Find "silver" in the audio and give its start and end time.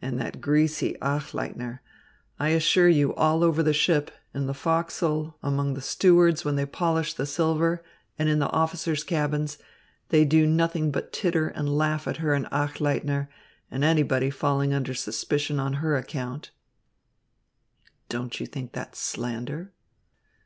7.26-7.84